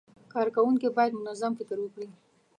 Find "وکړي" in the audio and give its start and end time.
1.81-2.07